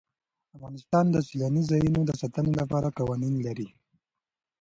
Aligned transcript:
افغانستان 0.55 1.05
د 1.11 1.17
سیلاني 1.27 1.63
ځایونو 1.69 2.01
د 2.05 2.11
ساتنې 2.21 2.53
لپاره 2.61 2.95
قوانین 2.97 3.33
لري. 3.45 3.67